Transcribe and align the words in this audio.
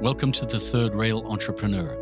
Welcome 0.00 0.32
to 0.32 0.44
The 0.46 0.58
Third 0.58 0.94
Rail 0.94 1.22
Entrepreneur, 1.26 1.94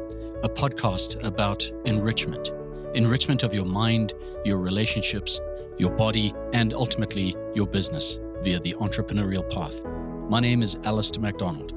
a 0.42 0.49
podcast 0.49 1.23
about 1.23 1.71
enrichment 1.85 2.50
enrichment 2.95 3.42
of 3.42 3.55
your 3.55 3.65
mind, 3.65 4.13
your 4.45 4.58
relationships, 4.58 5.41
your 5.79 5.91
body, 5.91 6.34
and 6.52 6.75
ultimately 6.75 7.36
your 7.55 7.67
business 7.67 8.18
via 8.43 8.61
the 8.61 8.75
entrepreneurial 8.75 9.48
path. 9.50 9.82
My 10.30 10.41
name 10.41 10.62
is 10.62 10.77
Alistair 10.84 11.23
MacDonald. 11.23 11.73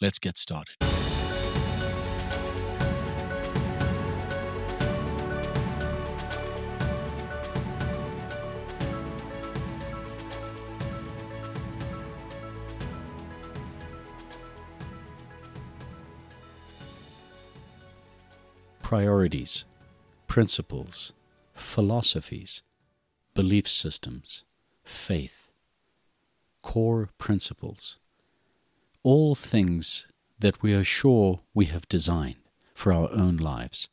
Let's 0.00 0.18
get 0.18 0.38
started. 0.38 0.76
Priorities, 18.84 19.64
principles, 20.28 21.14
philosophies, 21.54 22.60
belief 23.32 23.66
systems, 23.66 24.44
faith, 24.84 25.48
core 26.60 27.08
principles, 27.16 27.98
all 29.02 29.34
things 29.34 30.06
that 30.38 30.62
we 30.62 30.74
are 30.74 30.84
sure 30.84 31.40
we 31.54 31.64
have 31.64 31.88
designed 31.88 32.44
for 32.74 32.92
our 32.92 33.10
own 33.10 33.38
lives. 33.38 33.88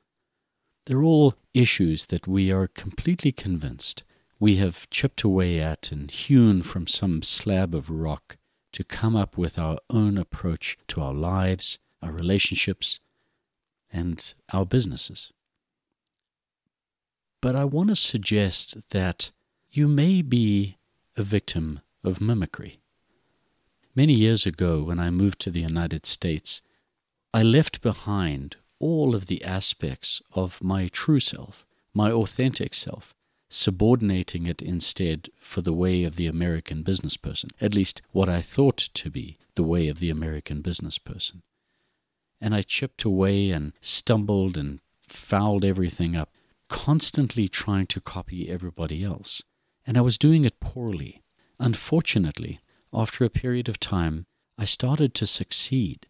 They're 0.86 1.02
all 1.02 1.36
issues 1.54 2.08
that 2.08 2.28
we 2.28 2.52
are 2.52 2.68
completely 2.68 3.32
convinced 3.32 4.04
we 4.42 4.58
have 4.58 4.90
chipped 4.90 5.24
away 5.24 5.62
at 5.62 5.94
and 5.94 6.12
hewn 6.12 6.64
from 6.64 6.86
some 6.86 7.24
slab 7.24 7.74
of 7.74 7.90
rock 7.90 8.36
to 8.74 8.84
come 8.84 9.16
up 9.16 9.38
with 9.38 9.58
our 9.58 9.78
own 9.90 10.18
approach 10.18 10.78
to 10.88 11.00
our 11.02 11.14
lives, 11.14 11.80
our 12.04 12.12
relationships, 12.12 13.00
and 13.92 14.34
our 14.54 14.66
businesses. 14.66 15.32
But 17.42 17.56
I 17.56 17.66
want 17.66 17.90
to 17.90 17.96
suggest 17.96 18.78
that 18.90 19.32
you 19.72 19.88
may 19.88 20.22
be 20.22 20.78
a 21.18 21.24
victim 21.24 21.80
of 22.04 22.22
mimicry. 22.22 22.80
Many 23.96 24.14
years 24.14 24.46
ago, 24.46 24.84
when 24.84 25.00
I 25.00 25.10
moved 25.10 25.40
to 25.42 25.52
the 25.52 25.62
United 25.62 26.06
States, 26.06 26.62
I 27.34 27.44
left 27.44 27.82
behind 27.82 28.58
all 28.80 29.16
of 29.16 29.26
the 29.26 29.44
aspects 29.44 30.22
of 30.34 30.64
my 30.64 30.88
true 30.88 31.20
self, 31.20 31.66
my 31.94 32.12
authentic 32.12 32.74
self, 32.74 33.14
subordinating 33.50 34.46
it 34.46 34.62
instead 34.62 35.30
for 35.40 35.62
the 35.62 35.74
way 35.74 36.04
of 36.04 36.16
the 36.16 36.28
American 36.28 36.84
business 36.84 37.18
person, 37.18 37.50
at 37.60 37.76
least 37.76 38.02
what 38.12 38.30
I 38.30 38.42
thought 38.42 38.78
to 38.78 39.10
be 39.10 39.38
the 39.56 39.64
way 39.64 39.88
of 39.88 40.00
the 40.00 40.10
American 40.10 40.62
business 40.62 40.98
person 40.98 41.44
and 42.42 42.56
I 42.56 42.64
chipped 42.64 43.04
away 43.04 43.52
and 43.52 43.74
stumbled 43.80 44.58
and 44.58 44.80
fouled 45.08 45.64
everything 45.64 46.16
up, 46.16 46.34
constantly 46.68 47.48
trying 47.48 47.86
to 47.88 48.02
copy 48.02 48.50
everybody 48.50 49.04
else. 49.04 49.44
And 49.86 49.98
I 49.98 50.02
was 50.02 50.18
doing 50.18 50.44
it 50.44 50.60
poorly. 50.60 51.22
Unfortunately, 51.60 52.60
after 52.92 53.24
a 53.24 53.30
period 53.30 53.70
of 53.70 53.80
time, 53.80 54.26
I 54.58 54.66
started 54.66 55.14
to 55.16 55.28
succeed. 55.28 56.08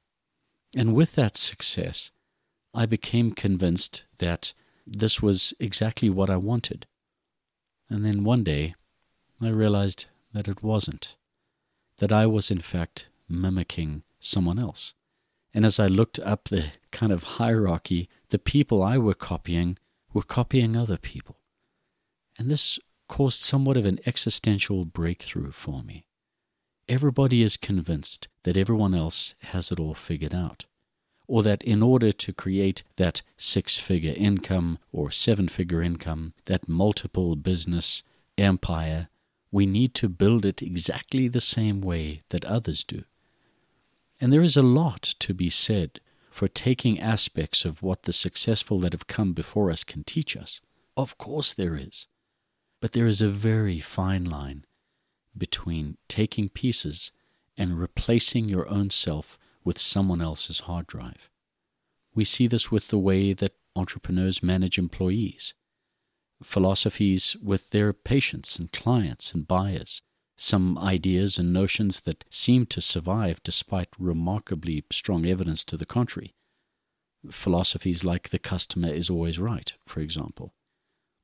And 0.75 0.95
with 0.95 1.13
that 1.15 1.35
success, 1.35 2.11
I 2.73 2.85
became 2.85 3.31
convinced 3.31 4.05
that 4.19 4.53
this 4.87 5.21
was 5.21 5.53
exactly 5.59 6.09
what 6.09 6.29
I 6.29 6.37
wanted. 6.37 6.87
And 7.89 8.05
then 8.05 8.23
one 8.23 8.43
day, 8.43 8.75
I 9.41 9.49
realized 9.49 10.05
that 10.33 10.47
it 10.47 10.63
wasn't, 10.63 11.15
that 11.97 12.11
I 12.11 12.25
was 12.25 12.49
in 12.49 12.61
fact 12.61 13.09
mimicking 13.27 14.03
someone 14.19 14.59
else. 14.59 14.93
And 15.53 15.66
as 15.66 15.80
I 15.80 15.88
looked 15.88 16.19
up 16.19 16.45
the 16.45 16.71
kind 16.91 17.11
of 17.11 17.23
hierarchy, 17.23 18.09
the 18.30 18.39
people 18.39 18.81
I 18.81 18.97
were 18.97 19.13
copying 19.13 19.77
were 20.13 20.23
copying 20.23 20.75
other 20.75 20.97
people. 20.97 21.37
And 22.37 22.49
this 22.49 22.80
caused 23.08 23.42
somewhat 23.42 23.77
of 23.77 23.86
an 23.86 23.99
existential 24.05 24.86
breakthrough 24.86 25.52
for 25.52 25.83
me. 25.83 26.05
Everybody 26.87 27.43
is 27.43 27.58
convinced 27.58 28.27
that 28.43 28.58
everyone 28.58 28.95
else 28.95 29.36
has 29.39 29.71
it 29.71 29.80
all 29.80 29.93
figured 29.93 30.33
out, 30.33 30.65
or 31.27 31.43
that 31.43 31.64
in 31.64 31.83
order 31.83 32.11
to 32.11 32.33
create 32.33 32.83
that 32.95 33.21
six 33.37 33.77
figure 33.77 34.14
income 34.15 34.80
or 34.92 35.11
seven 35.11 35.47
figure 35.47 35.81
income, 35.81 36.33
that 36.45 36.67
multiple 36.67 37.36
business 37.36 38.03
empire, 38.37 39.09
we 39.52 39.65
need 39.65 39.93
to 39.95 40.09
build 40.09 40.45
it 40.45 40.61
exactly 40.61 41.27
the 41.27 41.42
same 41.42 41.81
way 41.81 42.21
that 42.30 42.45
others 42.45 42.83
do. 42.83 43.03
And 44.21 44.32
there 44.32 44.43
is 44.43 44.55
a 44.55 44.61
lot 44.61 45.02
to 45.02 45.33
be 45.33 45.49
said 45.49 45.99
for 46.30 46.48
taking 46.48 46.99
aspects 46.99 47.65
of 47.65 47.82
what 47.82 48.04
the 48.04 48.14
successful 48.14 48.77
that 48.80 48.93
have 48.93 49.08
come 49.08 49.33
before 49.33 49.71
us 49.71 49.83
can 49.83 50.04
teach 50.04 50.37
us. 50.37 50.61
Of 50.95 51.17
course, 51.17 51.54
there 51.54 51.76
is. 51.76 52.05
But 52.80 52.92
there 52.93 53.08
is 53.08 53.21
a 53.21 53.30
very 53.30 53.80
fine 53.80 54.23
line 54.23 54.65
between 55.36 55.98
taking 56.08 56.49
pieces 56.49 57.11
and 57.58 57.80
replacing 57.80 58.48
your 58.48 58.70
own 58.70 58.92
self 58.92 59.39
with 59.64 59.80
someone 59.80 60.21
else's 60.21 60.61
hard 60.61 60.86
drive. 60.86 61.30
We 62.14 62.23
see 62.23 62.48
this 62.48 62.71
with 62.71 62.89
the 62.89 62.99
way 62.99 63.33
that 63.33 63.55
entrepreneurs 63.76 64.43
manage 64.43 64.77
employees, 64.77 65.53
philosophies 66.43 67.36
with 67.42 67.71
their 67.71 67.93
patients 67.93 68.59
and 68.59 68.71
clients 68.71 69.33
and 69.33 69.48
buyers, 69.48 70.02
some 70.41 70.75
ideas 70.79 71.37
and 71.37 71.53
notions 71.53 71.99
that 71.99 72.25
seem 72.31 72.65
to 72.65 72.81
survive 72.81 73.39
despite 73.43 73.89
remarkably 73.99 74.83
strong 74.91 75.23
evidence 75.23 75.63
to 75.63 75.77
the 75.77 75.85
contrary. 75.85 76.33
Philosophies 77.29 78.03
like 78.03 78.29
the 78.29 78.39
customer 78.39 78.89
is 78.89 79.07
always 79.07 79.37
right, 79.37 79.71
for 79.85 79.99
example. 79.99 80.55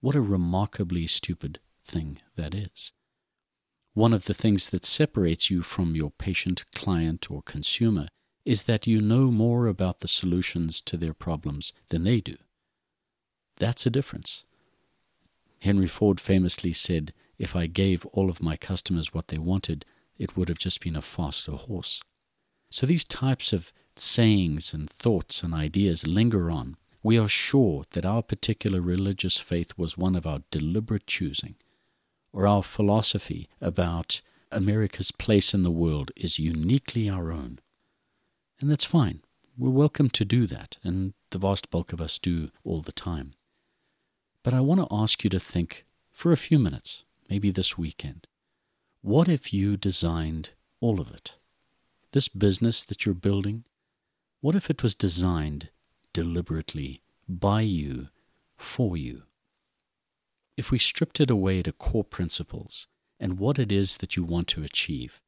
What 0.01 0.15
a 0.15 0.21
remarkably 0.21 1.07
stupid 1.07 1.59
thing 1.83 2.19
that 2.35 2.53
is. 2.53 2.91
One 3.95 4.13
of 4.13 4.25
the 4.25 4.35
things 4.35 4.69
that 4.69 4.85
separates 4.85 5.49
you 5.49 5.63
from 5.63 5.95
your 5.95 6.11
patient, 6.11 6.65
client, 6.75 7.31
or 7.31 7.41
consumer 7.41 8.09
is 8.45 8.63
that 8.63 8.85
you 8.85 9.01
know 9.01 9.31
more 9.31 9.65
about 9.65 10.01
the 10.01 10.07
solutions 10.07 10.79
to 10.81 10.95
their 10.95 11.15
problems 11.15 11.73
than 11.89 12.03
they 12.03 12.21
do. 12.21 12.37
That's 13.55 13.87
a 13.87 13.89
difference. 13.89 14.43
Henry 15.61 15.87
Ford 15.87 16.21
famously 16.21 16.71
said, 16.71 17.13
if 17.37 17.55
I 17.55 17.67
gave 17.67 18.05
all 18.07 18.29
of 18.29 18.41
my 18.41 18.57
customers 18.57 19.13
what 19.13 19.27
they 19.27 19.37
wanted, 19.37 19.85
it 20.17 20.35
would 20.35 20.49
have 20.49 20.57
just 20.57 20.81
been 20.81 20.95
a 20.95 21.01
faster 21.01 21.53
horse. 21.53 22.01
So 22.69 22.85
these 22.85 23.03
types 23.03 23.53
of 23.53 23.71
sayings 23.99 24.73
and 24.73 24.89
thoughts 24.89 25.43
and 25.43 25.53
ideas 25.53 26.07
linger 26.07 26.49
on. 26.51 26.77
We 27.03 27.17
are 27.17 27.27
sure 27.27 27.85
that 27.91 28.05
our 28.05 28.21
particular 28.21 28.81
religious 28.81 29.37
faith 29.37 29.73
was 29.77 29.97
one 29.97 30.15
of 30.15 30.25
our 30.25 30.41
deliberate 30.51 31.07
choosing, 31.07 31.55
or 32.33 32.47
our 32.47 32.63
philosophy 32.63 33.47
about 33.61 34.21
America's 34.51 35.11
place 35.11 35.53
in 35.53 35.63
the 35.63 35.71
world 35.71 36.11
is 36.15 36.39
uniquely 36.39 37.09
our 37.09 37.31
own. 37.31 37.59
And 38.59 38.71
that's 38.71 38.83
fine. 38.85 39.21
We're 39.57 39.69
welcome 39.69 40.09
to 40.11 40.25
do 40.25 40.47
that, 40.47 40.77
and 40.83 41.13
the 41.31 41.39
vast 41.39 41.69
bulk 41.71 41.93
of 41.93 42.01
us 42.01 42.17
do 42.17 42.49
all 42.63 42.81
the 42.81 42.91
time. 42.91 43.33
But 44.43 44.53
I 44.53 44.59
want 44.61 44.81
to 44.81 44.95
ask 44.95 45.23
you 45.23 45.29
to 45.31 45.39
think 45.39 45.85
for 46.11 46.31
a 46.31 46.37
few 46.37 46.59
minutes 46.59 47.03
maybe 47.29 47.51
this 47.51 47.77
weekend. 47.77 48.27
What 49.01 49.27
if 49.27 49.53
you 49.53 49.77
designed 49.77 50.49
all 50.79 50.99
of 50.99 51.11
it? 51.11 51.35
This 52.11 52.27
business 52.27 52.83
that 52.83 53.05
you're 53.05 53.15
building, 53.15 53.63
what 54.41 54.55
if 54.55 54.69
it 54.69 54.83
was 54.83 54.95
designed 54.95 55.69
deliberately 56.13 57.01
by 57.27 57.61
you, 57.61 58.07
for 58.55 58.97
you? 58.97 59.23
If 60.55 60.71
we 60.71 60.79
stripped 60.79 61.19
it 61.19 61.29
away 61.29 61.61
to 61.63 61.71
core 61.71 62.03
principles 62.03 62.87
and 63.19 63.39
what 63.39 63.59
it 63.59 63.71
is 63.71 63.97
that 63.97 64.15
you 64.15 64.23
want 64.23 64.47
to 64.49 64.63
achieve, 64.63 65.21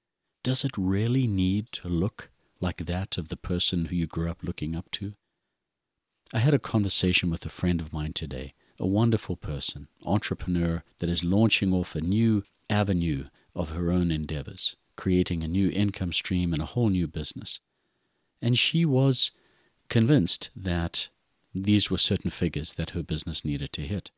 does 0.44 0.64
it 0.64 0.78
really 0.78 1.28
need 1.28 1.72
to 1.74 1.88
look 1.88 2.30
like 2.60 2.86
that 2.86 3.18
of 3.18 3.30
the 3.30 3.38
person 3.38 3.86
who 3.86 3.95
you 3.95 4.07
grew 4.07 4.30
up 4.30 4.40
looking 4.42 4.75
up 4.75 4.90
to? 4.92 5.13
I 6.34 6.40
had 6.40 6.54
a 6.54 6.60
conversation 6.60 7.30
with 7.30 7.45
a 7.45 7.50
friend 7.50 7.81
of 7.81 7.94
mine 7.94 8.13
today 8.13 8.54
a 8.80 8.88
wonderful 8.88 9.36
person, 9.36 9.88
entrepreneur 10.06 10.84
that 11.00 11.10
is 11.10 11.24
launching 11.24 11.74
off 11.74 11.96
a 11.96 12.02
new 12.02 12.44
avenue 12.70 13.26
of 13.56 13.72
her 13.72 13.92
own 13.92 14.12
endeavors, 14.12 14.76
creating 14.96 15.44
a 15.44 15.48
new 15.48 15.70
income 15.70 16.14
stream 16.14 16.54
and 16.54 16.62
a 16.62 16.68
whole 16.68 16.90
new 16.90 17.08
business. 17.08 17.60
And 18.42 18.58
she 18.58 18.86
was 18.86 19.31
convinced 19.90 20.50
that 20.56 21.10
these 21.54 21.90
were 21.90 21.98
certain 21.98 22.30
figures 22.30 22.74
that 22.76 22.92
her 22.92 23.04
business 23.04 23.44
needed 23.44 23.74
to 23.74 23.81
hit. 23.81 24.12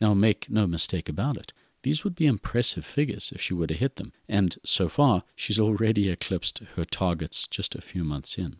Now, 0.00 0.14
make 0.14 0.50
no 0.50 0.66
mistake 0.66 1.08
about 1.08 1.36
it, 1.36 1.52
these 1.82 2.02
would 2.02 2.14
be 2.14 2.26
impressive 2.26 2.84
figures 2.84 3.32
if 3.34 3.40
she 3.40 3.54
were 3.54 3.66
to 3.66 3.74
hit 3.74 3.96
them, 3.96 4.12
and 4.28 4.56
so 4.64 4.88
far 4.88 5.22
she's 5.36 5.60
already 5.60 6.08
eclipsed 6.08 6.60
her 6.76 6.84
targets 6.84 7.46
just 7.46 7.74
a 7.74 7.80
few 7.80 8.04
months 8.04 8.36
in. 8.36 8.56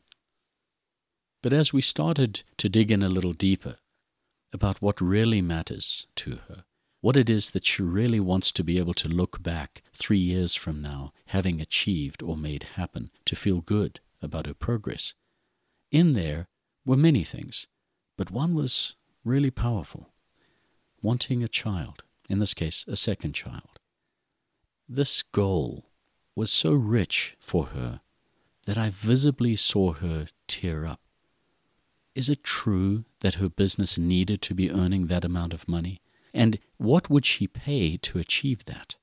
But 1.42 1.52
as 1.52 1.72
we 1.72 1.82
started 1.82 2.42
to 2.58 2.68
dig 2.68 2.90
in 2.90 3.02
a 3.02 3.08
little 3.08 3.32
deeper 3.32 3.76
about 4.52 4.80
what 4.82 5.00
really 5.00 5.42
matters 5.42 6.06
to 6.16 6.38
her, 6.48 6.64
what 7.00 7.16
it 7.16 7.30
is 7.30 7.50
that 7.50 7.66
she 7.66 7.82
really 7.82 8.20
wants 8.20 8.50
to 8.52 8.64
be 8.64 8.78
able 8.78 8.94
to 8.94 9.08
look 9.08 9.42
back 9.42 9.82
three 9.92 10.18
years 10.18 10.54
from 10.54 10.82
now, 10.82 11.12
having 11.26 11.60
achieved 11.60 12.22
or 12.22 12.36
made 12.36 12.62
happen, 12.74 13.10
to 13.24 13.36
feel 13.36 13.60
good 13.60 14.00
about 14.20 14.46
her 14.46 14.54
progress. 14.54 15.14
in 15.90 16.12
there 16.12 16.48
were 16.84 16.96
many 16.96 17.24
things, 17.24 17.66
but 18.16 18.30
one 18.30 18.54
was 18.54 18.94
really 19.24 19.50
powerful 19.50 20.10
wanting 21.02 21.42
a 21.42 21.48
child, 21.48 22.02
in 22.28 22.38
this 22.38 22.54
case, 22.54 22.84
a 22.88 22.96
second 22.96 23.32
child. 23.32 23.78
This 24.88 25.22
goal 25.22 25.90
was 26.34 26.50
so 26.50 26.72
rich 26.72 27.36
for 27.38 27.66
her 27.66 28.00
that 28.66 28.78
I 28.78 28.90
visibly 28.90 29.56
saw 29.56 29.92
her 29.92 30.28
tear 30.46 30.86
up. 30.86 31.00
Is 32.18 32.28
it 32.28 32.42
true 32.42 33.04
that 33.20 33.36
her 33.36 33.48
business 33.48 33.96
needed 33.96 34.42
to 34.42 34.52
be 34.52 34.72
earning 34.72 35.06
that 35.06 35.24
amount 35.24 35.54
of 35.54 35.68
money? 35.68 36.00
And 36.34 36.58
what 36.76 37.08
would 37.08 37.24
she 37.24 37.46
pay 37.46 37.96
to 37.98 38.18
achieve 38.18 38.64
that? 38.64 38.96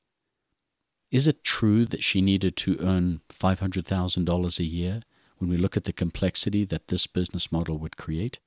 Is 1.12 1.25
it 1.25 1.41
true 1.41 1.85
that 1.85 2.03
she 2.03 2.19
needed 2.19 2.57
to 2.57 2.77
earn 2.81 3.21
$500,000 3.29 4.59
a 4.59 4.63
year 4.65 5.01
when 5.38 5.50
we 5.50 5.56
look 5.56 5.77
at 5.77 5.85
the 5.85 5.94
complexity 5.94 6.65
that 6.65 6.89
this 6.89 7.07
business 7.07 7.53
model 7.53 7.77
would 7.77 7.95
create? 7.95 8.39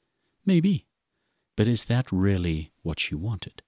Maybe. 0.44 0.84
But 1.56 1.66
is 1.66 1.84
that 1.84 2.12
really 2.12 2.70
what 2.82 3.00
she 3.00 3.14
wanted? 3.14 3.62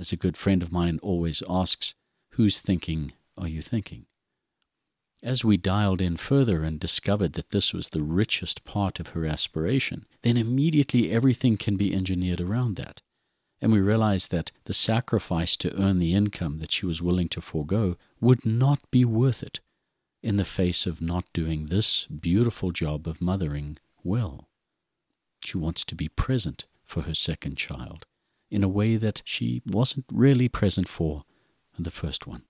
As 0.00 0.10
a 0.10 0.16
good 0.16 0.36
friend 0.36 0.64
of 0.64 0.72
mine 0.72 0.98
always 1.00 1.44
asks, 1.48 1.94
whose 2.30 2.58
thinking 2.58 3.12
are 3.36 3.46
you 3.46 3.62
thinking? 3.62 4.06
As 5.22 5.44
we 5.44 5.56
dialed 5.56 6.00
in 6.00 6.16
further 6.16 6.62
and 6.62 6.78
discovered 6.78 7.32
that 7.32 7.50
this 7.50 7.74
was 7.74 7.88
the 7.88 8.02
richest 8.02 8.64
part 8.64 9.00
of 9.00 9.08
her 9.08 9.26
aspiration, 9.26 10.06
then 10.22 10.36
immediately 10.36 11.10
everything 11.10 11.56
can 11.56 11.76
be 11.76 11.92
engineered 11.92 12.40
around 12.40 12.76
that. 12.76 13.02
And 13.60 13.72
we 13.72 13.80
realized 13.80 14.30
that 14.30 14.52
the 14.64 14.74
sacrifice 14.74 15.56
to 15.56 15.74
earn 15.76 15.98
the 15.98 16.14
income 16.14 16.58
that 16.58 16.70
she 16.70 16.86
was 16.86 17.02
willing 17.02 17.28
to 17.30 17.40
forego 17.40 17.96
would 18.20 18.46
not 18.46 18.78
be 18.92 19.04
worth 19.04 19.42
it 19.42 19.58
in 20.22 20.36
the 20.36 20.44
face 20.44 20.86
of 20.86 21.02
not 21.02 21.24
doing 21.32 21.66
this 21.66 22.06
beautiful 22.06 22.70
job 22.70 23.08
of 23.08 23.20
mothering 23.20 23.78
well. 24.04 24.48
She 25.44 25.58
wants 25.58 25.84
to 25.86 25.96
be 25.96 26.08
present 26.08 26.66
for 26.84 27.02
her 27.02 27.14
second 27.14 27.56
child 27.56 28.06
in 28.50 28.62
a 28.62 28.68
way 28.68 28.96
that 28.96 29.22
she 29.24 29.62
wasn't 29.66 30.06
really 30.12 30.48
present 30.48 30.88
for 30.88 31.24
the 31.76 31.90
first 31.90 32.26
one 32.26 32.42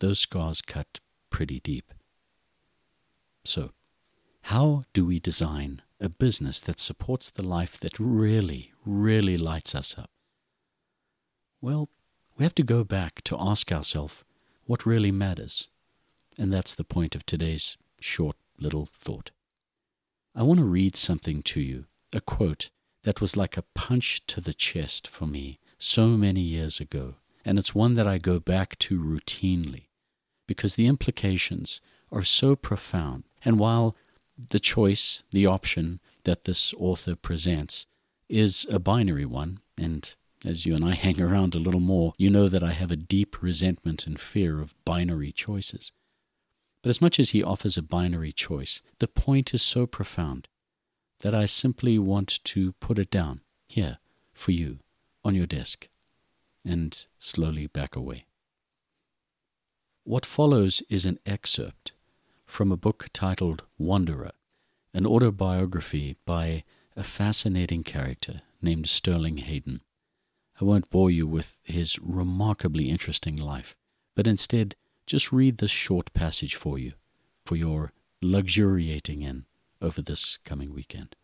those 0.00 0.18
scars 0.18 0.60
cut 0.60 1.00
pretty 1.30 1.60
deep. 1.60 1.92
So, 3.44 3.70
how 4.42 4.84
do 4.92 5.06
we 5.06 5.18
design 5.18 5.82
a 6.00 6.08
business 6.08 6.60
that 6.60 6.78
supports 6.78 7.30
the 7.30 7.46
life 7.46 7.78
that 7.80 7.98
really, 7.98 8.72
really 8.84 9.36
lights 9.36 9.74
us 9.74 9.96
up? 9.98 10.10
Well, 11.60 11.88
we 12.36 12.44
have 12.44 12.54
to 12.56 12.62
go 12.62 12.84
back 12.84 13.22
to 13.24 13.36
ask 13.38 13.72
ourselves 13.72 14.24
what 14.66 14.86
really 14.86 15.12
matters. 15.12 15.68
And 16.36 16.52
that's 16.52 16.74
the 16.74 16.84
point 16.84 17.14
of 17.14 17.24
today's 17.24 17.76
short 18.00 18.36
little 18.58 18.86
thought. 18.92 19.30
I 20.34 20.42
want 20.42 20.58
to 20.58 20.66
read 20.66 20.96
something 20.96 21.42
to 21.42 21.60
you, 21.60 21.84
a 22.12 22.20
quote 22.20 22.70
that 23.04 23.20
was 23.20 23.36
like 23.36 23.56
a 23.56 23.64
punch 23.74 24.26
to 24.26 24.40
the 24.40 24.54
chest 24.54 25.06
for 25.06 25.26
me 25.26 25.60
so 25.78 26.08
many 26.08 26.40
years 26.40 26.80
ago, 26.80 27.14
and 27.44 27.58
it's 27.58 27.74
one 27.74 27.94
that 27.94 28.06
I 28.06 28.18
go 28.18 28.40
back 28.40 28.78
to 28.80 28.98
routinely 28.98 29.88
because 30.46 30.76
the 30.76 30.86
implications 30.86 31.80
are 32.10 32.22
so 32.22 32.56
profound. 32.56 33.24
And 33.44 33.58
while 33.58 33.96
the 34.36 34.60
choice, 34.60 35.24
the 35.30 35.46
option 35.46 36.00
that 36.24 36.44
this 36.44 36.72
author 36.78 37.14
presents 37.14 37.86
is 38.28 38.66
a 38.70 38.78
binary 38.78 39.26
one, 39.26 39.60
and 39.78 40.14
as 40.44 40.64
you 40.64 40.74
and 40.74 40.84
I 40.84 40.94
hang 40.94 41.20
around 41.20 41.54
a 41.54 41.58
little 41.58 41.80
more, 41.80 42.14
you 42.16 42.30
know 42.30 42.48
that 42.48 42.62
I 42.62 42.72
have 42.72 42.90
a 42.90 42.96
deep 42.96 43.42
resentment 43.42 44.06
and 44.06 44.18
fear 44.18 44.60
of 44.60 44.74
binary 44.84 45.32
choices. 45.32 45.92
But 46.82 46.90
as 46.90 47.00
much 47.00 47.18
as 47.18 47.30
he 47.30 47.42
offers 47.42 47.78
a 47.78 47.82
binary 47.82 48.32
choice, 48.32 48.82
the 48.98 49.08
point 49.08 49.54
is 49.54 49.62
so 49.62 49.86
profound 49.86 50.48
that 51.20 51.34
I 51.34 51.46
simply 51.46 51.98
want 51.98 52.44
to 52.44 52.72
put 52.72 52.98
it 52.98 53.10
down 53.10 53.40
here 53.66 53.98
for 54.34 54.52
you 54.52 54.80
on 55.24 55.34
your 55.34 55.46
desk 55.46 55.88
and 56.64 57.04
slowly 57.18 57.66
back 57.66 57.96
away. 57.96 58.24
What 60.04 60.26
follows 60.26 60.82
is 60.88 61.06
an 61.06 61.18
excerpt 61.24 61.92
from 62.46 62.70
a 62.70 62.76
book 62.76 63.08
titled 63.12 63.62
Wanderer, 63.78 64.32
an 64.92 65.06
autobiography 65.06 66.16
by 66.24 66.64
a 66.96 67.02
fascinating 67.02 67.82
character 67.82 68.42
named 68.62 68.88
Sterling 68.88 69.38
Hayden. 69.38 69.80
I 70.60 70.64
won't 70.64 70.90
bore 70.90 71.10
you 71.10 71.26
with 71.26 71.58
his 71.64 71.98
remarkably 71.98 72.88
interesting 72.90 73.36
life, 73.36 73.76
but 74.14 74.26
instead 74.26 74.76
just 75.06 75.32
read 75.32 75.58
this 75.58 75.70
short 75.70 76.12
passage 76.14 76.54
for 76.54 76.78
you, 76.78 76.92
for 77.44 77.56
your 77.56 77.92
luxuriating 78.22 79.22
in 79.22 79.46
over 79.82 80.00
this 80.00 80.38
coming 80.44 80.72
weekend. 80.72 81.16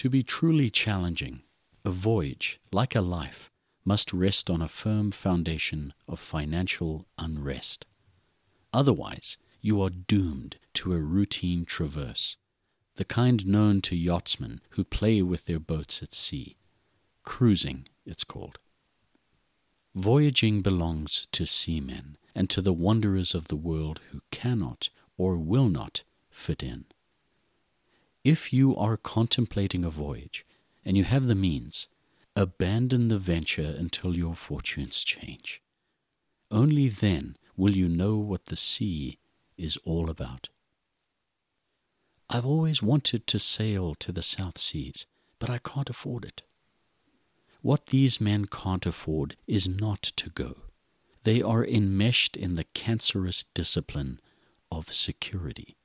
To 0.00 0.08
be 0.08 0.22
truly 0.22 0.70
challenging 0.70 1.42
a 1.84 1.90
voyage, 1.90 2.58
like 2.72 2.96
a 2.96 3.02
life, 3.02 3.50
must 3.84 4.14
rest 4.14 4.48
on 4.48 4.62
a 4.62 4.66
firm 4.66 5.10
foundation 5.10 5.92
of 6.08 6.18
financial 6.18 7.04
unrest. 7.18 7.84
Otherwise, 8.72 9.36
you 9.60 9.82
are 9.82 9.90
doomed 9.90 10.56
to 10.72 10.94
a 10.94 10.98
routine 10.98 11.66
traverse, 11.66 12.38
the 12.94 13.04
kind 13.04 13.44
known 13.44 13.82
to 13.82 13.94
yachtsmen 13.94 14.62
who 14.70 14.84
play 14.84 15.20
with 15.20 15.44
their 15.44 15.60
boats 15.60 16.02
at 16.02 16.14
sea. 16.14 16.56
Cruising, 17.22 17.86
it's 18.06 18.24
called. 18.24 18.58
Voyaging 19.94 20.62
belongs 20.62 21.28
to 21.32 21.44
seamen 21.44 22.16
and 22.34 22.48
to 22.48 22.62
the 22.62 22.72
wanderers 22.72 23.34
of 23.34 23.48
the 23.48 23.54
world 23.70 24.00
who 24.12 24.22
cannot 24.30 24.88
or 25.18 25.36
will 25.36 25.68
not 25.68 26.04
fit 26.30 26.62
in. 26.62 26.86
If 28.22 28.52
you 28.52 28.76
are 28.76 28.98
contemplating 28.98 29.84
a 29.84 29.90
voyage, 29.90 30.44
and 30.84 30.96
you 30.96 31.04
have 31.04 31.26
the 31.26 31.34
means, 31.34 31.88
abandon 32.36 33.08
the 33.08 33.18
venture 33.18 33.74
until 33.78 34.16
your 34.16 34.34
fortunes 34.34 35.02
change. 35.02 35.62
Only 36.50 36.88
then 36.88 37.36
will 37.56 37.74
you 37.76 37.88
know 37.88 38.16
what 38.16 38.46
the 38.46 38.56
sea 38.56 39.18
is 39.56 39.78
all 39.84 40.10
about. 40.10 40.48
I've 42.28 42.46
always 42.46 42.82
wanted 42.82 43.26
to 43.26 43.38
sail 43.38 43.94
to 43.96 44.12
the 44.12 44.22
South 44.22 44.58
Seas, 44.58 45.06
but 45.38 45.50
I 45.50 45.58
can't 45.58 45.90
afford 45.90 46.24
it. 46.24 46.42
What 47.62 47.86
these 47.86 48.20
men 48.20 48.46
can't 48.46 48.86
afford 48.86 49.36
is 49.46 49.68
not 49.68 50.02
to 50.02 50.30
go. 50.30 50.56
They 51.24 51.42
are 51.42 51.64
enmeshed 51.64 52.36
in 52.36 52.54
the 52.54 52.64
cancerous 52.64 53.44
discipline 53.54 54.20
of 54.70 54.92
security 54.92 55.76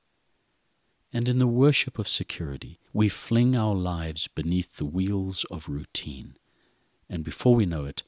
and 1.16 1.30
in 1.30 1.38
the 1.38 1.46
worship 1.46 1.98
of 1.98 2.06
security, 2.06 2.78
we 2.92 3.08
fling 3.08 3.56
our 3.56 3.74
lives 3.74 4.28
beneath 4.28 4.76
the 4.76 4.84
wheels 4.84 5.46
of 5.50 5.66
routine, 5.66 6.36
and 7.08 7.24
before 7.24 7.54
we 7.54 7.64
know 7.64 7.86
it, 7.86 8.02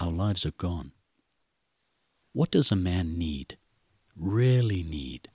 our 0.00 0.10
lives 0.10 0.44
are 0.44 0.50
gone. 0.50 0.90
What 2.32 2.50
does 2.50 2.72
a 2.72 2.86
man 2.90 3.16
need, 3.16 3.56
really 4.16 4.82
need? 4.82 5.28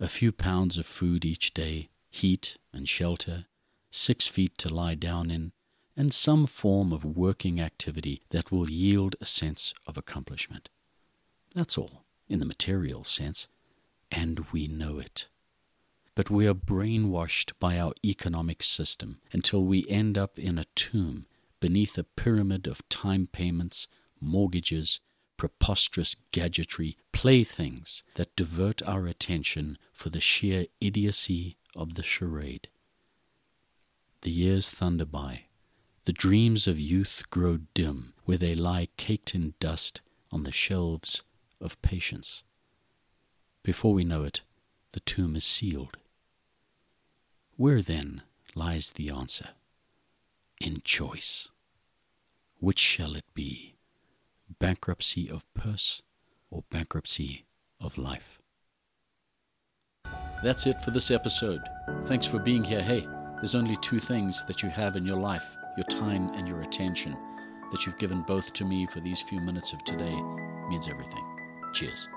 A 0.00 0.08
few 0.08 0.32
pounds 0.32 0.76
of 0.76 0.86
food 0.86 1.24
each 1.24 1.54
day, 1.54 1.88
heat 2.10 2.58
and 2.72 2.88
shelter, 2.88 3.46
six 3.92 4.26
feet 4.26 4.58
to 4.58 4.68
lie 4.68 4.96
down 4.96 5.30
in, 5.30 5.52
and 5.96 6.12
some 6.12 6.48
form 6.48 6.92
of 6.92 7.04
working 7.04 7.60
activity 7.60 8.22
that 8.30 8.50
will 8.50 8.68
yield 8.68 9.14
a 9.20 9.24
sense 9.24 9.72
of 9.86 9.96
accomplishment. 9.96 10.68
That's 11.54 11.78
all, 11.78 12.02
in 12.28 12.40
the 12.40 12.44
material 12.44 13.04
sense, 13.04 13.46
and 14.10 14.40
we 14.50 14.66
know 14.66 14.98
it 14.98 15.28
but 16.18 16.30
we 16.30 16.48
are 16.48 16.52
brainwashed 16.54 17.52
by 17.60 17.78
our 17.78 17.92
economic 18.04 18.60
system 18.60 19.20
until 19.30 19.64
we 19.64 19.88
end 19.88 20.18
up 20.18 20.36
in 20.36 20.58
a 20.58 20.64
tomb 20.74 21.26
beneath 21.60 21.96
a 21.96 22.02
pyramid 22.02 22.66
of 22.66 22.88
time 22.88 23.28
payments, 23.30 23.86
mortgages, 24.20 24.98
preposterous 25.36 26.16
gadgetry, 26.32 26.96
playthings 27.12 28.02
that 28.16 28.34
divert 28.34 28.82
our 28.82 29.06
attention 29.06 29.78
for 29.92 30.10
the 30.10 30.18
sheer 30.18 30.66
idiocy 30.80 31.56
of 31.76 31.94
the 31.94 32.02
charade. 32.02 32.66
The 34.22 34.32
years 34.32 34.70
thunder 34.70 35.04
by. 35.04 35.44
The 36.04 36.12
dreams 36.12 36.66
of 36.66 36.80
youth 36.80 37.22
grow 37.30 37.58
dim 37.74 38.12
where 38.24 38.38
they 38.38 38.56
lie 38.56 38.88
caked 38.96 39.36
in 39.36 39.54
dust 39.60 40.00
on 40.32 40.42
the 40.42 40.50
shelves 40.50 41.22
of 41.60 41.80
patience. 41.80 42.42
Before 43.62 43.94
we 43.94 44.02
know 44.02 44.24
it, 44.24 44.42
the 44.94 45.00
tomb 45.00 45.36
is 45.36 45.44
sealed. 45.44 45.96
Where 47.58 47.82
then 47.82 48.22
lies 48.54 48.92
the 48.92 49.10
answer? 49.10 49.48
In 50.60 50.80
choice. 50.84 51.48
Which 52.60 52.78
shall 52.78 53.16
it 53.16 53.24
be? 53.34 53.74
Bankruptcy 54.60 55.28
of 55.28 55.52
purse 55.54 56.02
or 56.52 56.62
bankruptcy 56.70 57.46
of 57.80 57.98
life? 57.98 58.40
That's 60.44 60.68
it 60.68 60.80
for 60.82 60.92
this 60.92 61.10
episode. 61.10 61.62
Thanks 62.04 62.28
for 62.28 62.38
being 62.38 62.62
here. 62.62 62.80
Hey, 62.80 63.04
there's 63.38 63.56
only 63.56 63.74
two 63.78 63.98
things 63.98 64.44
that 64.44 64.62
you 64.62 64.68
have 64.68 64.94
in 64.94 65.04
your 65.04 65.18
life 65.18 65.56
your 65.76 65.86
time 65.86 66.30
and 66.34 66.46
your 66.46 66.60
attention. 66.60 67.16
That 67.72 67.86
you've 67.86 67.98
given 67.98 68.22
both 68.22 68.52
to 68.52 68.64
me 68.64 68.86
for 68.86 69.00
these 69.00 69.20
few 69.22 69.40
minutes 69.40 69.72
of 69.72 69.82
today 69.82 70.16
means 70.68 70.86
everything. 70.86 71.24
Cheers. 71.72 72.08